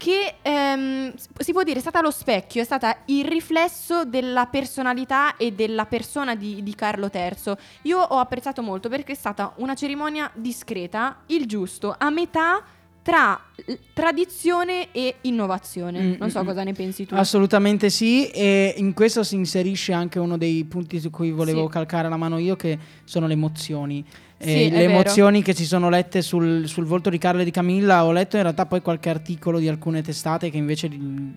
[0.01, 5.37] che ehm, si può dire è stata lo specchio, è stata il riflesso della personalità
[5.37, 7.53] e della persona di, di Carlo III.
[7.83, 12.65] Io ho apprezzato molto perché è stata una cerimonia discreta, il giusto, a metà
[13.03, 13.39] tra
[13.93, 16.01] tradizione e innovazione.
[16.01, 17.15] Mm, non so mm, cosa ne pensi tu.
[17.15, 21.73] Assolutamente sì, e in questo si inserisce anche uno dei punti su cui volevo Sì.
[21.73, 24.03] calcare la mano io, che sono le emozioni.
[24.43, 24.93] Sì, Eh, le vero.
[24.93, 28.37] emozioni che si sono lette sul, sul volto di Carlo e di Camilla, ho letto
[28.37, 30.89] in realtà poi qualche articolo di alcune testate che invece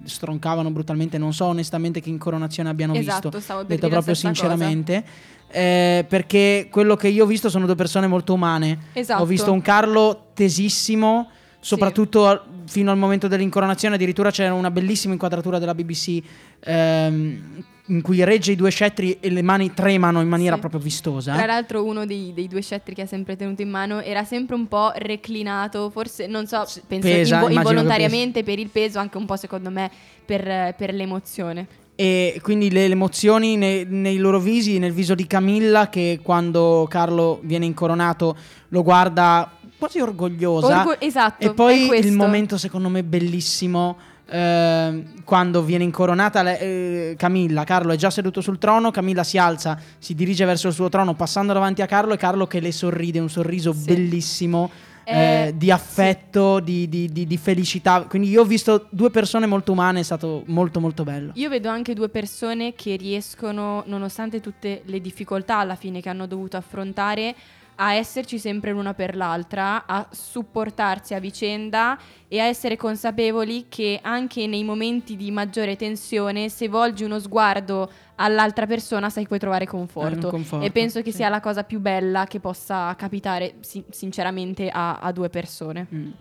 [0.06, 5.04] stroncavano brutalmente, non so onestamente che incoronazione abbiano Esatto, visto, detto proprio sinceramente.
[5.50, 8.78] eh, perché quello che io ho visto sono due persone molto umane.
[8.94, 9.22] Esatto.
[9.22, 13.96] Ho visto un Carlo tesissimo, soprattutto al- fino al momento dell'incoronazione.
[13.96, 16.22] Addirittura c'era una bellissima inquadratura della BBC
[16.62, 20.62] ehm, in cui regge i due scettri e le mani tremano in maniera Sì.
[20.62, 21.34] proprio vistosa.
[21.34, 24.56] Tra l'altro uno dei, dei due scettri che ha sempre tenuto in mano era sempre
[24.56, 29.26] un po' reclinato, forse, non so, penso pesa, invo- involontariamente per il peso, anche un
[29.26, 29.92] po' secondo me
[30.26, 31.68] per, per l'emozione.
[31.96, 36.88] E quindi le, le emozioni nei, nei loro visi, nel viso di Camilla, che quando
[36.90, 38.36] Carlo viene incoronato
[38.70, 40.80] lo guarda quasi orgogliosa.
[40.80, 43.98] Orgo- esatto, E poi il momento, secondo me, bellissimo.
[44.38, 48.92] Ehm, quando viene incoronata le- eh, Camilla, Carlo è già seduto sul trono.
[48.92, 52.14] Camilla si alza, si dirige verso il suo trono, passando davanti a Carlo.
[52.14, 53.86] E Carlo che le sorride, un sorriso Sì.
[53.86, 54.70] bellissimo.
[55.06, 58.06] Eh, eh, di affetto, di, di- di- di felicità.
[58.08, 61.32] Quindi io ho visto due persone molto umane, è stato molto molto bello.
[61.36, 66.26] Io vedo anche due persone che riescono, nonostante tutte le difficoltà alla fine che hanno
[66.26, 67.36] dovuto affrontare,
[67.76, 74.00] a esserci sempre l'una per l'altra, a supportarsi a vicenda e a essere consapevoli che
[74.02, 79.40] anche nei momenti di maggiore tensione, se volgi uno sguardo all'altra persona, sai che puoi
[79.40, 80.30] trovare conforto.
[80.30, 81.18] Conforto, e penso che sì.
[81.18, 85.88] sia la cosa più bella che possa capitare, sin- sinceramente, a, a due persone.
[85.94, 86.12] Mm.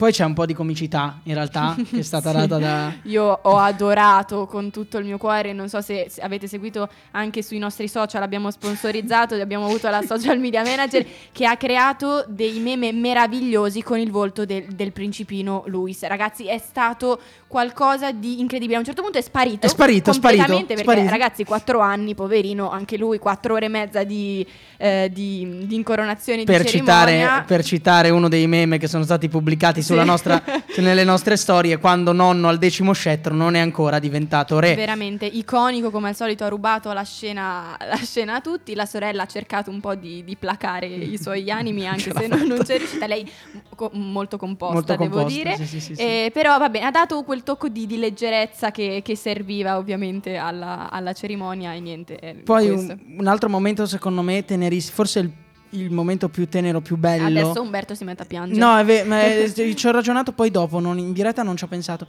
[0.00, 2.36] Poi c'è un po' di comicità, in realtà, che è stata Sì.
[2.38, 2.94] data da...
[3.02, 7.58] Io ho adorato con tutto il mio cuore, non so se, avete seguito anche sui
[7.58, 12.92] nostri social, abbiamo sponsorizzato, abbiamo avuto la social media manager che ha creato dei meme
[12.92, 16.02] meravigliosi con il volto del, del principino Luis.
[16.04, 18.76] Ragazzi, è stato qualcosa di incredibile.
[18.76, 19.66] A un certo punto è sparito.
[19.66, 21.10] È sparito, sparito, perché sparito.
[21.10, 24.46] ragazzi, quattro anni, poverino, anche lui, quattro ore e mezza di,
[24.78, 29.28] eh, di, di incoronazione Per di citare, per citare uno dei meme che sono stati
[29.28, 30.42] pubblicati sulla nostra-
[30.78, 34.74] nelle nostre storie quando nonno al decimo scettro non è ancora diventato re.
[34.74, 38.74] Veramente iconico, come al solito ha rubato la scena, la scena a tutti.
[38.74, 42.40] La sorella ha cercato un po' di, di placare i suoi animi, anche se non,
[42.46, 43.06] non c'è riuscita.
[43.06, 43.28] Lei
[43.74, 45.56] co- molto composta, Molto devo composta, dire.
[45.56, 46.00] sì, sì, sì.
[46.00, 50.36] Eh, però va bene, ha dato quel tocco di, di leggerezza che, che serviva ovviamente
[50.36, 52.16] alla, alla cerimonia e niente.
[52.16, 55.30] è Poi un, un altro momento secondo me tenerissimo, forse il,
[55.70, 57.26] il momento più tenero, più bello.
[57.26, 58.58] Adesso Umberto si mette a piangere.
[58.58, 61.64] No, è vero, ma è- ci ho ragionato poi dopo, non- in diretta non ci
[61.64, 62.06] ho pensato.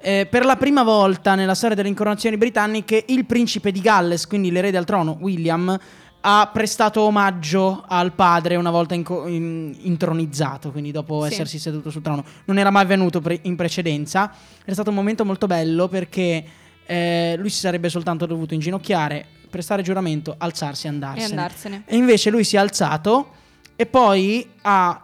[0.00, 4.50] Eh, per la prima volta nella storia delle incoronazioni britanniche, il principe di Galles, quindi
[4.50, 5.78] l'erede al trono, William,
[6.24, 11.32] ha prestato omaggio al padre una volta inco- in- intronizzato, quindi dopo Sì.
[11.32, 12.24] essersi seduto sul trono.
[12.44, 14.32] Non era mai avvenuto pre- in precedenza.
[14.64, 16.44] È stato un momento molto bello perché
[16.92, 21.30] eh, lui si sarebbe soltanto dovuto inginocchiare, prestare giuramento, alzarsi e e andarsene.
[21.30, 21.82] andarsene.
[21.86, 23.30] E invece lui si è alzato
[23.74, 25.00] e poi ha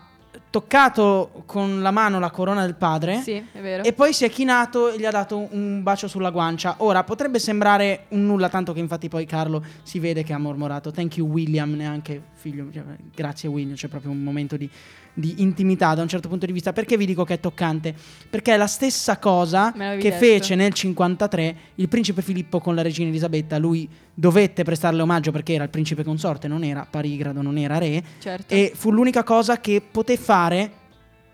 [0.50, 3.22] toccato con la mano la corona del padre.
[3.22, 3.84] Sì, è vero.
[3.84, 6.74] E poi si è chinato e gli ha dato un bacio sulla guancia.
[6.78, 10.90] Ora potrebbe sembrare un nulla, tanto che infatti poi Carlo si vede che ha mormorato
[10.90, 12.68] Thank you William, neanche figlio.
[12.72, 12.82] cioè,
[13.14, 14.68] grazie William, c'è proprio un momento di,
[15.12, 16.72] di intimità da un certo punto di vista.
[16.72, 17.94] Perché vi dico che è toccante?
[18.30, 20.16] Perché è la stessa cosa che detto.
[20.16, 23.58] fece nel 53 il principe Filippo con la regina Elisabetta.
[23.58, 28.02] Lui dovette prestarle omaggio perché era il principe consorte, non era parigrado, non era re.
[28.18, 28.54] certo.
[28.54, 30.86] E fu l'unica cosa che poté fare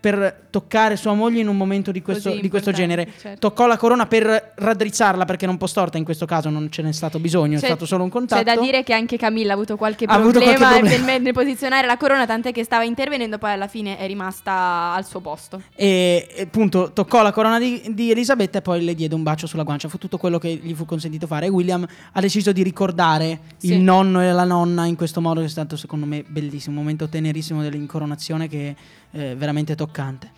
[0.05, 3.07] per toccare sua moglie in un momento di questo, di questo genere.
[3.19, 3.49] certo.
[3.49, 6.83] Toccò la corona per raddrizzarla perché era un po' storta, in questo caso non ce
[6.83, 8.43] n'è stato bisogno, è C'è- stato solo un contatto.
[8.43, 11.05] C'è da dire che anche Camilla ha avuto qualche Ha avuto problema, qualche problema.
[11.07, 15.05] Nel, nel posizionare la corona, tant'è che stava intervenendo, poi alla fine è rimasta al
[15.07, 15.61] suo posto.
[15.75, 19.47] E e, appunto toccò la corona di, di Elisabetta e poi le diede un bacio
[19.47, 19.87] sulla guancia.
[19.89, 21.47] Fu tutto quello che gli fu consentito fare.
[21.47, 23.73] E William ha deciso di ricordare Sì.
[23.73, 26.81] il nonno e la nonna in questo modo, che è stato secondo me bellissimo, un
[26.83, 28.75] momento tenerissimo dell'incoronazione che
[29.15, 30.31] è veramente toccante.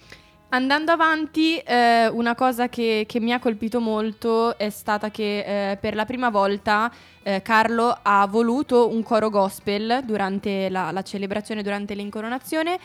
[0.50, 5.78] Andando avanti, eh, una cosa che, che mi ha colpito molto è stata che eh,
[5.78, 6.90] per la prima volta
[7.22, 12.80] eh, Carlo ha voluto un coro gospel durante la, la celebrazione, durante l'incoronazione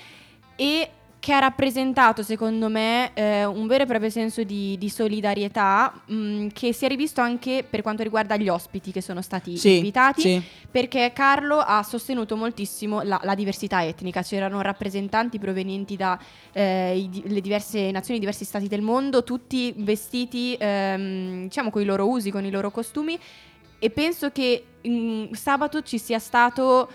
[0.56, 0.90] e
[1.22, 6.48] che ha rappresentato secondo me eh, un vero e proprio senso di, di solidarietà mh,
[6.48, 10.20] che si è rivisto anche per quanto riguarda gli ospiti che sono stati Sì, invitati
[10.20, 10.42] sì.
[10.68, 18.18] perché Carlo ha sostenuto moltissimo la, la diversità etnica, c'erano rappresentanti provenienti dalle diverse nazioni,
[18.18, 22.72] diversi stati del mondo, tutti vestiti ehm, diciamo con i loro usi, con i loro
[22.72, 23.16] costumi
[23.78, 26.90] e penso che mm, sabato ci sia stato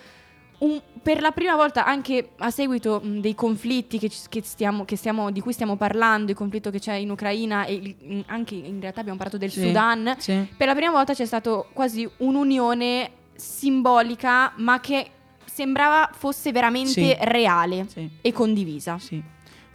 [0.60, 4.96] un- per la prima volta anche a seguito mh, dei conflitti che, che stiamo, che
[4.96, 8.56] stiamo- di cui stiamo parlando, il conflitto che c'è in Ucraina e il- mh, anche
[8.56, 10.48] in realtà abbiamo parlato del Sì, Sudan, sì.
[10.58, 15.10] per la prima volta c'è stato quasi un'unione simbolica, ma che
[15.46, 17.16] sembrava fosse veramente Sì.
[17.20, 17.88] reale
[18.22, 18.98] e condivisa.
[19.00, 19.22] Sì.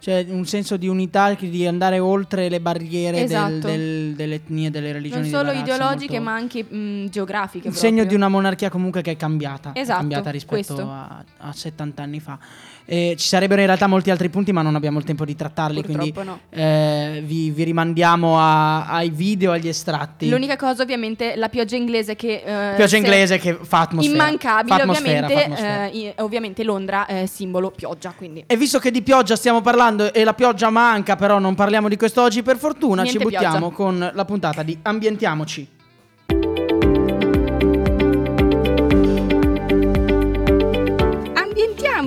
[0.03, 3.69] C'è un senso di unità, di andare oltre le barriere del- Esatto.
[3.69, 5.31] del- delle etnie, delle religioni.
[5.31, 7.69] Non solo razza, ideologiche, molto- ma anche mh, geografiche.
[7.69, 9.71] Il segno di una monarchia comunque che è cambiata.
[9.75, 12.37] è Esatto, cambiata rispetto a, a 70 anni fa.
[12.85, 15.83] Eh, ci sarebbero in realtà molti altri punti, ma non abbiamo il tempo di trattarli.
[15.83, 16.59] Quindi Purtroppo no.
[16.61, 20.29] eh, vi, vi rimandiamo a- ai video, agli estratti.
[20.29, 22.43] L'unica cosa, ovviamente, la pioggia inglese che.
[22.45, 24.15] eh, Pioggia se- inglese che fa atmosfera.
[24.15, 25.35] Immancabile, Fa atmosfera, ovviamente.
[25.35, 25.87] fa atmosfera.
[25.91, 28.45] eh, ovviamente Londra è simbolo pioggia, quindi.
[28.47, 31.97] E visto che di pioggia stiamo parlando e la pioggia manca, però non parliamo di
[31.97, 33.75] questo oggi per fortuna, ci Niente buttiamo pioggia.
[33.75, 35.69] con la puntata di Ambientiamoci.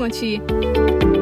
[0.05, 1.14] Ambientiamoci!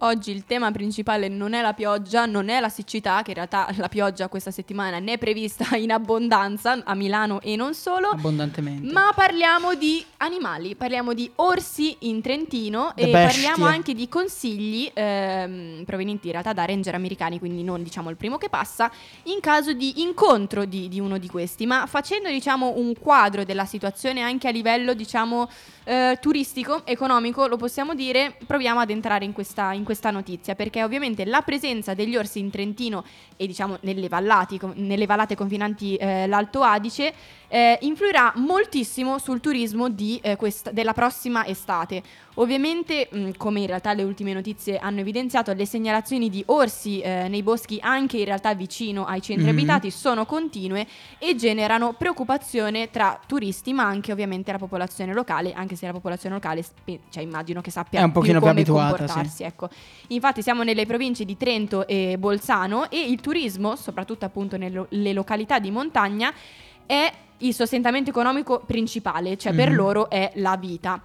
[0.00, 3.68] Oggi il tema principale non è la pioggia, non è la siccità, che in realtà
[3.76, 8.08] la pioggia questa settimana ne è prevista in abbondanza a Milano e non solo.
[8.08, 8.92] Abbondantemente.
[8.92, 13.42] Ma parliamo di animali, parliamo di orsi in Trentino Le e bestie.
[13.42, 18.16] parliamo anche di consigli ehm, provenienti in realtà da ranger americani, quindi non diciamo il
[18.16, 18.90] primo che passa,
[19.24, 23.64] in caso di incontro di, di uno di questi, ma facendo diciamo un quadro della
[23.64, 25.48] situazione anche a livello diciamo
[25.88, 30.84] eh, turistico, economico, lo possiamo dire, proviamo ad entrare in questa, in questa notizia, perché
[30.84, 33.06] ovviamente la presenza degli orsi in Trentino
[33.38, 37.14] e diciamo nelle, vallati, nelle vallate confinanti eh, l'Alto Adige
[37.48, 42.02] eh, influirà moltissimo sul turismo di, eh, questa- della prossima estate.
[42.34, 47.26] Ovviamente, mh, come in realtà le ultime notizie hanno evidenziato, le segnalazioni di orsi eh,
[47.28, 49.50] nei boschi anche in realtà vicino ai centri Mhm.
[49.58, 50.86] abitati sono continue
[51.18, 56.34] e generano preoccupazione tra turisti, ma anche ovviamente la popolazione locale, anche se la popolazione
[56.36, 56.64] locale
[57.10, 59.42] cioè, immagino che sappia È un pochino più come abituata, comportarsi.
[59.42, 59.68] Ecco.
[60.08, 65.58] Infatti siamo nelle province di Trento e Bolzano e il turismo, soprattutto appunto nelle località
[65.58, 66.32] di montagna,
[66.86, 69.74] è il sostentamento economico principale, cioè per Mhm.
[69.76, 71.02] loro è la vita.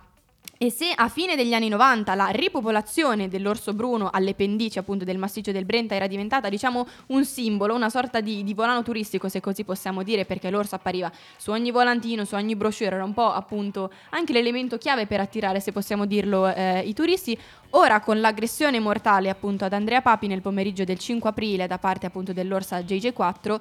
[0.56, 5.18] E se a fine degli anni 90 la ripopolazione dell'orso bruno alle pendici appunto del
[5.18, 9.42] massiccio del Brenta era diventata diciamo un simbolo, una sorta di, di volano turistico se
[9.42, 13.34] così possiamo dire perché l'orso appariva su ogni volantino, su ogni brochure, era un po'
[13.34, 17.38] appunto anche l'elemento chiave per attirare se possiamo dirlo eh, i turisti,
[17.72, 22.06] ora con l'aggressione mortale appunto ad Andrea Papi nel pomeriggio del 5 aprile da parte
[22.06, 23.60] appunto dell'orsa JJ4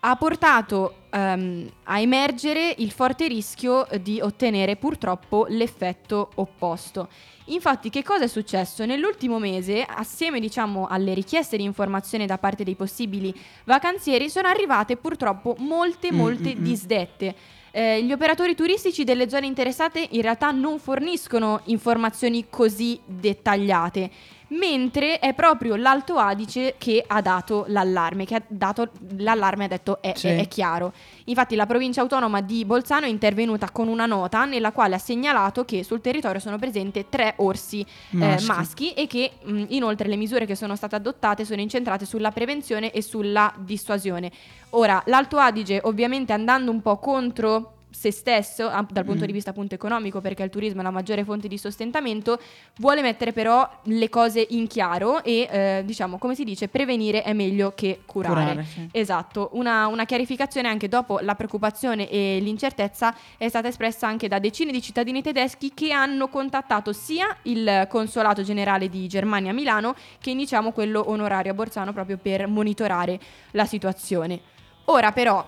[0.00, 7.08] ha portato ehm, a emergere il forte rischio di ottenere purtroppo l'effetto opposto.
[7.46, 8.86] Infatti, che cosa è successo?
[8.86, 13.34] Nell'ultimo mese, assieme diciamo alle richieste di informazione da parte dei possibili
[13.64, 16.64] vacanzieri, sono arrivate purtroppo molte, molte Mm, mm, mm.
[16.64, 17.34] disdette.
[17.72, 24.10] Eh, gli operatori turistici delle zone interessate in realtà non forniscono informazioni così dettagliate,
[24.50, 28.88] mentre è proprio l'Alto Adige che ha dato l'allarme, che ha dato
[29.18, 30.28] l'allarme ha detto è, Sì.
[30.28, 30.92] è- è chiaro.
[31.24, 35.64] Infatti la provincia autonoma di Bolzano è intervenuta con una nota nella quale ha segnalato
[35.64, 38.46] che sul territorio sono presenti tre orsi eh, Maschi.
[38.46, 42.90] maschi e che mh, inoltre le misure che sono state adottate sono incentrate sulla prevenzione
[42.90, 44.30] e sulla dissuasione.
[44.70, 49.26] Ora, l'Alto Adige ovviamente andando un po' contro se stesso ah, dal punto Mm.
[49.26, 52.38] di vista appunto economico perché il turismo è la maggiore fonte di sostentamento
[52.76, 57.32] vuole mettere però le cose in chiaro e eh, diciamo come si dice prevenire è
[57.32, 58.88] meglio che curare, Curare, sì.
[58.92, 64.38] Esatto, una, una chiarificazione anche dopo la preoccupazione e l'incertezza è stata espressa anche da
[64.38, 69.94] decine di cittadini tedeschi che hanno contattato sia il consolato generale di Germania a Milano
[70.20, 73.18] che diciamo quello onorario a Borsano proprio per monitorare
[73.52, 74.40] la situazione.
[74.86, 75.46] Ora però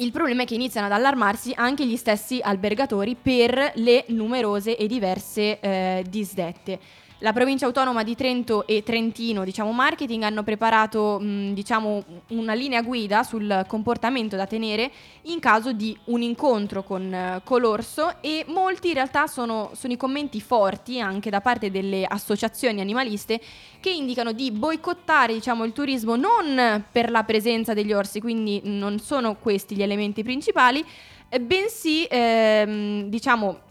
[0.00, 4.86] il problema è che iniziano ad allarmarsi anche gli stessi albergatori per le numerose e
[4.86, 6.78] diverse eh, disdette.
[7.22, 12.80] La provincia autonoma di Trento e Trentino, diciamo marketing, hanno preparato mh, diciamo, una linea
[12.80, 14.90] guida sul comportamento da tenere
[15.24, 19.92] in caso di un incontro con, eh, con l'orso e molti in realtà sono, sono
[19.92, 23.38] i commenti forti anche da parte delle associazioni animaliste
[23.80, 28.98] che indicano di boicottare diciamo, il turismo non per la presenza degli orsi, quindi non
[28.98, 30.82] sono questi gli elementi principali,
[31.28, 33.68] eh, bensì ehm, diciamo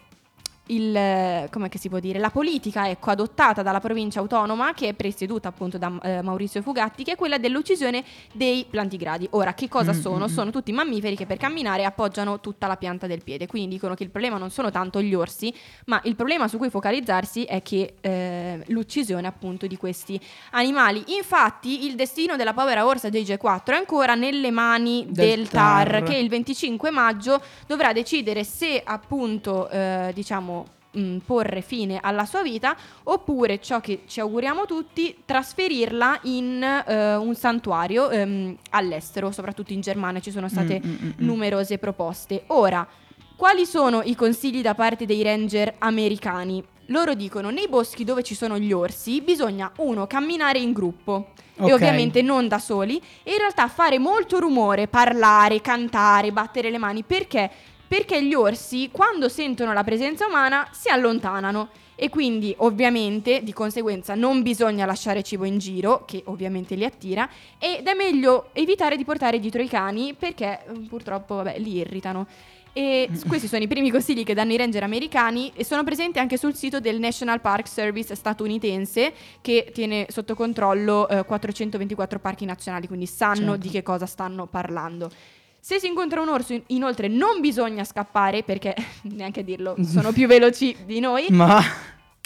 [0.70, 5.48] il, come si può dire, la politica ecco, adottata dalla provincia autonoma che è presieduta
[5.50, 8.04] appunto da eh, Maurizio Fugatti che è quella dell'uccisione
[8.34, 9.28] dei plantigradi.
[9.32, 10.26] Ora, che cosa Mm, sono?
[10.28, 10.34] mm, mm.
[10.34, 14.04] Sono tutti mammiferi che per camminare appoggiano tutta la pianta del piede, quindi dicono che
[14.04, 15.54] il problema non sono tanto gli orsi,
[15.86, 20.20] ma il problema su cui focalizzarsi è che eh, l'uccisione appunto di questi
[20.52, 21.04] animali.
[21.18, 26.04] Infatti il destino della povera orsa JJ4 è ancora nelle mani Del del, TAR, TAR.
[26.04, 30.59] che il 25 maggio dovrà decidere se appunto eh, diciamo
[30.92, 37.16] mh, porre fine alla sua vita oppure ciò che ci auguriamo tutti trasferirla in eh,
[37.16, 41.12] un santuario ehm, all'estero soprattutto in Germania ci sono state Mm, mm, mm, mm.
[41.26, 42.88] numerose proposte ora
[43.36, 46.62] quali sono i consigli da parte dei ranger americani?
[46.88, 51.30] Loro dicono nei boschi dove ci sono gli orsi bisogna uno camminare in gruppo
[51.60, 51.68] Ok.
[51.70, 56.78] e ovviamente non da soli e in realtà fare molto rumore, parlare, cantare, battere le
[56.78, 57.50] mani perché?
[57.90, 64.14] Perché gli orsi quando sentono la presenza umana si allontanano e quindi ovviamente di conseguenza
[64.14, 67.28] non bisogna lasciare cibo in giro che ovviamente li attira
[67.58, 72.28] ed è meglio evitare di portare dietro i cani perché eh, purtroppo vabbè, li irritano.
[72.72, 76.38] E questi sono i primi consigli che danno i ranger americani e sono presenti anche
[76.38, 79.12] sul sito del National Park Service statunitense
[79.42, 83.58] che tiene sotto controllo eh, 424 parchi nazionali, quindi sanno Certo.
[83.58, 85.10] di che cosa stanno parlando.
[85.60, 90.12] Se si incontra un orso, in- inoltre, non bisogna scappare perché, neanche a dirlo, sono
[90.12, 91.26] più veloci di noi.
[91.30, 91.62] Ma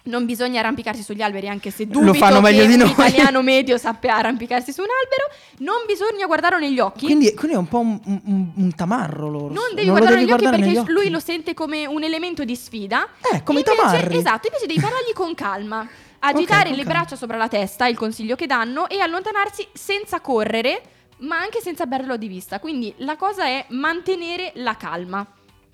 [0.06, 2.92] Non bisogna arrampicarsi sugli alberi, anche se Lo dubito fanno meglio che di un noi.
[2.92, 5.32] italiano medio sappia arrampicarsi su un albero.
[5.60, 7.06] Non bisogna guardarlo negli occhi.
[7.06, 9.54] quindi, quindi è un po' un, un- un tamarro loro.
[9.54, 13.08] Non devi lo guardarlo negli occhi perché lui lo sente come un elemento di sfida.
[13.32, 14.18] Eh, come i invece- tamarri.
[14.18, 15.88] Esatto, invece devi parlargli con calma.
[16.20, 17.00] Agitare con le calma.
[17.00, 20.82] braccia sopra la testa, è il consiglio che danno, e allontanarsi senza correre,
[21.24, 22.60] ma anche senza perderlo di vista.
[22.60, 25.26] Quindi la cosa è mantenere la calma.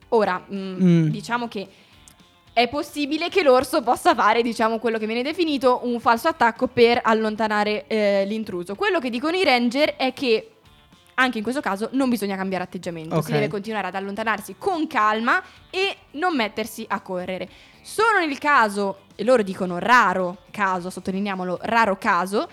[0.09, 1.07] Ora, mm, Mm.
[1.09, 1.67] diciamo che
[2.51, 6.99] è possibile che l'orso possa fare, diciamo, quello che viene definito un falso attacco per
[7.03, 8.75] allontanare eh, l'intruso.
[8.75, 10.51] Quello che dicono i ranger è che
[11.15, 13.25] anche in questo caso non bisogna cambiare atteggiamento, Ok.
[13.25, 17.47] si deve continuare ad allontanarsi con calma e non mettersi a correre.
[17.81, 22.47] Solo nel caso, e loro dicono raro caso, sottolineiamolo, raro caso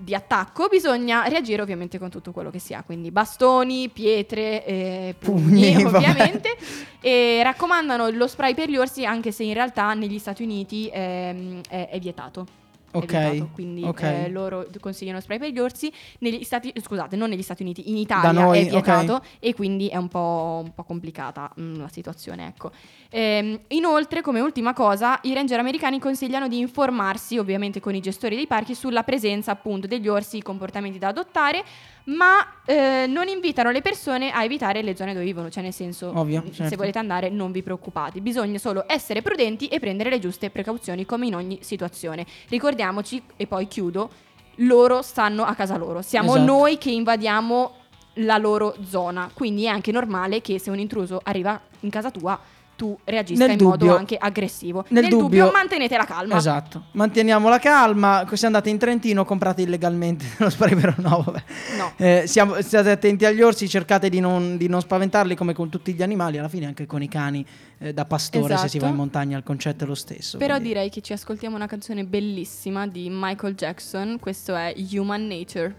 [0.00, 5.14] di attacco, bisogna reagire ovviamente con tutto quello che si ha, quindi bastoni, pietre, eh,
[5.18, 6.56] pugni, Pugni, ovviamente.
[7.00, 11.60] E raccomandano lo spray per gli orsi anche se in realtà negli Stati Uniti ehm,
[11.68, 12.59] è, è vietato.
[12.92, 14.02] Ok, è vietato, quindi ok.
[14.02, 15.92] eh, loro consigliano spray per gli orsi.
[16.18, 19.22] Negli Stati, scusate, non negli Stati Uniti, in Italia noi, è vietato ok.
[19.38, 22.72] e quindi è un po', un po' complicata mm, la situazione, ecco.
[23.10, 28.36] Ehm, inoltre, come ultima cosa, i ranger americani consigliano di informarsi, ovviamente con i gestori
[28.36, 31.64] dei parchi, sulla presenza appunto degli orsi, i comportamenti da adottare,
[32.10, 36.12] ma eh, non invitano le persone a evitare le zone dove vivono, cioè nel senso,
[36.14, 36.76] Ovvio, mm, se certo.
[36.76, 41.26] volete andare non vi preoccupate, bisogna solo essere prudenti e prendere le giuste precauzioni come
[41.26, 42.26] in ogni situazione.
[42.48, 44.10] Ricordiamoci, e poi chiudo,
[44.56, 46.52] loro stanno a casa loro, siamo Esatto.
[46.52, 47.74] noi che invadiamo
[48.14, 52.38] la loro zona, quindi è anche normale che se un intruso arriva in casa tua
[52.80, 54.86] tu reagisca Nel in modo dubbio- anche aggressivo.
[54.88, 56.36] nel Nel, dubbio- dubbio, mantenete la calma.
[56.38, 58.26] Esatto, manteniamo la calma.
[58.32, 61.42] Se andate in Trentino, comprate illegalmente lo spray per no, vabbè.
[61.76, 61.92] No.
[61.98, 65.92] Eh, siamo- state attenti agli orsi, cercate di non, di non spaventarli come con tutti
[65.92, 67.44] gli animali, alla fine anche con i cani
[67.80, 68.84] eh, da pastore se si Esatto.
[68.84, 70.38] va in montagna il concetto è lo stesso.
[70.38, 75.26] Però quindi- direi che ci ascoltiamo una canzone bellissima di Michael Jackson, questo è Human
[75.26, 75.74] Nature.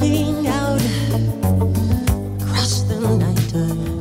[0.00, 0.80] looking out
[2.40, 3.91] across the night.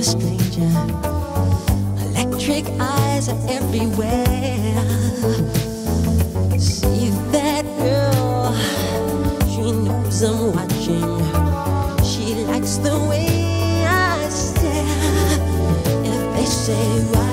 [0.00, 0.72] A stranger.
[2.06, 4.80] Electric eyes are everywhere.
[6.58, 8.54] See that girl,
[9.52, 11.10] she knows I'm watching.
[12.10, 15.38] She likes the way I stare.
[16.10, 17.29] If they say why,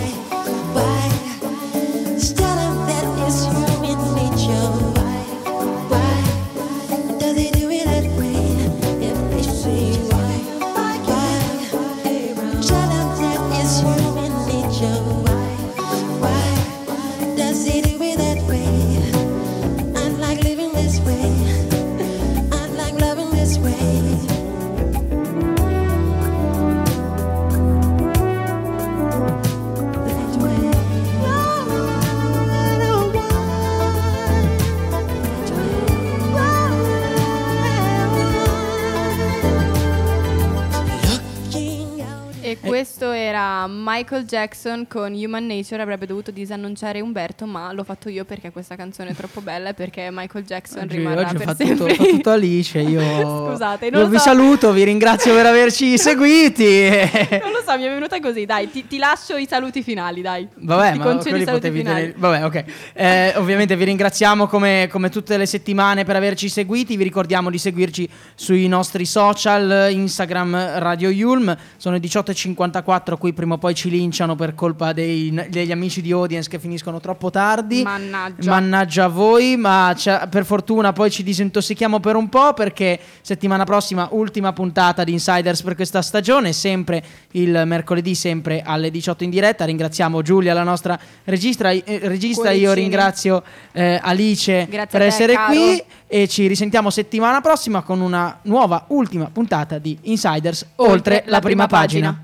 [44.07, 45.81] Michael Jackson con Human Nature.
[45.81, 49.73] Avrebbe dovuto disannunciare Umberto, ma l'ho fatto io perché questa canzone è troppo bella e
[49.73, 51.91] perché Michael Jackson Oggi, rimarrà oggi per fatto sempre.
[51.91, 52.79] ho fatto tutto Alice.
[52.79, 53.01] Io,
[53.51, 54.23] Scusate, non io vi so.
[54.23, 56.87] saluto, vi ringrazio per averci seguiti.
[56.89, 58.45] Non lo so, mi è venuta così.
[58.45, 60.47] Dai, ti, ti lascio i saluti finali, dai.
[60.55, 62.13] Vabbè, ti ma concedo i saluti finali.
[62.13, 62.63] tenere- Vabbè, ok.
[62.93, 66.95] Eh, ovviamente vi ringraziamo come, come tutte le settimane per averci seguiti.
[66.95, 71.53] Vi ricordiamo di seguirci sui nostri social, Instagram Radio Yulm.
[71.75, 76.11] Sono le 18.54, qui prima o poi ci linciano per colpa dei- degli amici di
[76.11, 77.81] Audience che finiscono troppo tardi.
[77.81, 78.49] Mannaggia.
[78.49, 79.95] Mannaggia a voi, ma
[80.29, 85.61] per fortuna poi ci disintossichiamo per un po' perché settimana prossima ultima puntata di Insiders
[85.63, 89.65] per questa stagione, sempre il mercoledì, sempre alle 18 in diretta.
[89.65, 92.73] Ringraziamo Giulia, la nostra registra, eh, regista, io Cuoricini.
[92.75, 95.53] ringrazio eh, Alice Grazie per te, essere caro.
[95.53, 101.39] qui e ci risentiamo settimana prossima con una nuova ultima puntata di Insiders oltre, la,
[101.39, 102.23] prima, pagina.